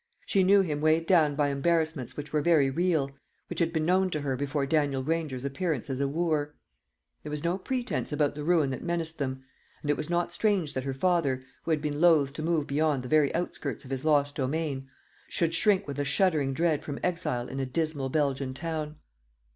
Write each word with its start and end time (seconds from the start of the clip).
She 0.25 0.41
knew 0.41 0.61
him 0.61 0.81
weighed 0.81 1.05
down 1.05 1.35
by 1.35 1.49
embarrassments 1.49 2.17
which 2.17 2.33
were 2.33 2.41
very 2.41 2.71
real 2.71 3.11
which 3.49 3.59
had 3.59 3.71
been 3.71 3.85
known 3.85 4.09
to 4.09 4.21
her 4.21 4.35
before 4.35 4.65
Daniel 4.65 5.03
Granger's 5.03 5.45
appearance 5.45 5.91
as 5.91 5.99
a 5.99 6.07
wooer. 6.07 6.55
There 7.21 7.29
was 7.29 7.43
no 7.43 7.59
pretence 7.59 8.11
about 8.11 8.33
the 8.33 8.43
ruin 8.43 8.71
that 8.71 8.81
menaced 8.81 9.19
them; 9.19 9.43
and 9.83 9.91
it 9.91 9.97
was 9.97 10.09
not 10.09 10.33
strange 10.33 10.73
that 10.73 10.85
her 10.85 10.95
father, 10.95 11.43
who 11.65 11.69
had 11.69 11.81
been 11.83 12.01
loath 12.01 12.33
to 12.33 12.41
move 12.41 12.65
beyond 12.65 13.03
the 13.03 13.09
very 13.09 13.31
outskirts 13.35 13.85
of 13.85 13.91
his 13.91 14.03
lost 14.03 14.33
domain, 14.33 14.89
should 15.29 15.53
shrink 15.53 15.87
with 15.87 15.99
a 15.99 16.03
shuddering 16.03 16.51
dread 16.55 16.81
from 16.83 16.99
exile 17.03 17.47
in 17.47 17.59
a 17.59 17.65
dismal 17.67 18.09
Belgian 18.09 18.55
town. 18.55 18.95